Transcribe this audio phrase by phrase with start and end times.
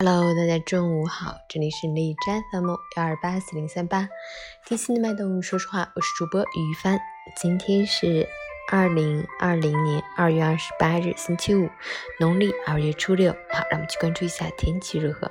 [0.00, 2.20] Hello，大家中午好，这里是荔枝
[2.52, 4.08] FM 幺二八四零三八，
[4.66, 6.98] 贴心的脉动，说实话，我是主播于帆。
[7.36, 8.28] 今天是
[8.72, 11.70] 二零二零年二月二十八日，星期五，
[12.18, 13.32] 农历二月初六。
[13.48, 15.30] 好，让我们去关注一下天气如何。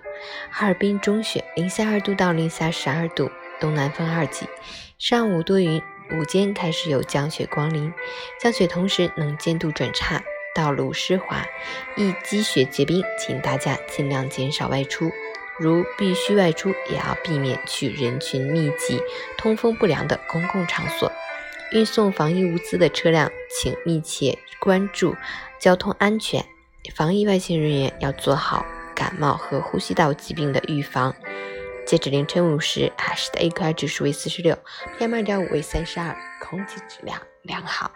[0.49, 4.47] 哈尔滨中雪，零下二度到零下十二度，东南风二级。
[4.97, 5.83] 上午多云，
[6.13, 7.93] 午间开始有降雪光临，
[8.39, 10.23] 降雪同时能见度转差。
[10.53, 11.45] 道路湿滑，
[11.95, 15.11] 易积雪结冰，请大家尽量减少外出。
[15.59, 18.99] 如必须外出，也要避免去人群密集、
[19.37, 21.11] 通风不良的公共场所。
[21.71, 25.15] 运送防疫物资的车辆，请密切关注
[25.59, 26.43] 交通安全。
[26.95, 28.65] 防疫外勤人员要做好
[28.95, 31.15] 感冒和呼吸道疾病的预防。
[31.85, 34.57] 截止凌晨五时，海市的 AQI 指数为四十六
[34.97, 37.91] ，PM 二点五为三十二，空气质量良好。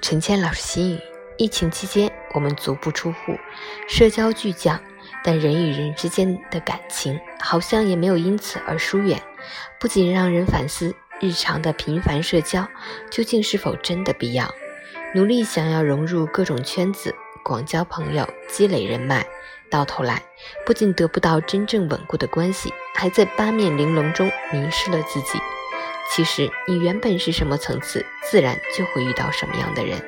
[0.00, 1.00] 陈谦老师心语：
[1.36, 3.36] 疫情期间，我们足不出户，
[3.88, 4.80] 社交巨降，
[5.24, 9.20] 但人与人之间的感情好像也没有因此而疏远，
[9.80, 12.68] 不仅让人反思日常的频繁社交
[13.10, 14.52] 究竟是否真的必要。
[15.14, 19.26] 努力想要融入各种圈子，广交朋友，积累人脉，
[19.70, 20.22] 到头来
[20.64, 25.40] 不仅得不到真正稳固的关系，还在八面玲珑中迷失了自己。
[26.10, 30.02] 其实你原本是什么层次，自然就会遇到什么样的人。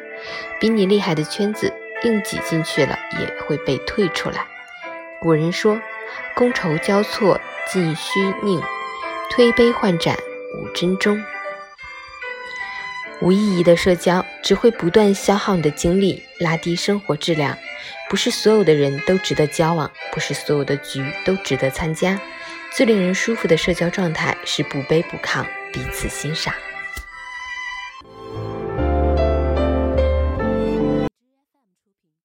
[0.61, 1.73] 比你厉害的圈子，
[2.05, 4.47] 硬挤进去了也会被退出来。
[5.21, 5.81] 古人说
[6.37, 8.63] ：“觥筹交错尽虚宁，
[9.31, 10.17] 推杯换盏
[10.57, 11.23] 无真衷。”
[13.21, 17.59] 无意义的社交只会不断消耗你的精力，拉低生活质量。
[18.09, 22.19] 不是所有的人都值得交往，不是所有的局都值得参加。
[22.71, 25.45] 最令人舒服的社交状态是不卑不亢。
[25.73, 26.53] 彼此欣赏。